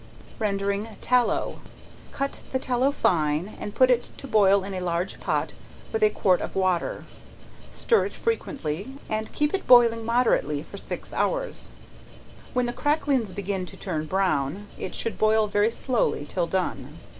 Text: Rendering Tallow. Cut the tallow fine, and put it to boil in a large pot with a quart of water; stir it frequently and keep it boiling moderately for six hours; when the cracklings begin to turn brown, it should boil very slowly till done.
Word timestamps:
Rendering 0.39 0.97
Tallow. 0.99 1.59
Cut 2.11 2.41
the 2.51 2.57
tallow 2.57 2.91
fine, 2.91 3.55
and 3.59 3.75
put 3.75 3.91
it 3.91 4.09
to 4.17 4.25
boil 4.25 4.63
in 4.63 4.73
a 4.73 4.79
large 4.79 5.19
pot 5.19 5.53
with 5.93 6.01
a 6.01 6.09
quart 6.09 6.41
of 6.41 6.55
water; 6.55 7.05
stir 7.71 8.05
it 8.05 8.13
frequently 8.13 8.93
and 9.11 9.31
keep 9.31 9.53
it 9.53 9.67
boiling 9.67 10.03
moderately 10.03 10.63
for 10.63 10.77
six 10.77 11.13
hours; 11.13 11.69
when 12.53 12.65
the 12.65 12.73
cracklings 12.73 13.31
begin 13.31 13.63
to 13.67 13.77
turn 13.77 14.05
brown, 14.07 14.65
it 14.75 14.95
should 14.95 15.19
boil 15.19 15.45
very 15.45 15.69
slowly 15.69 16.25
till 16.25 16.47
done. 16.47 16.97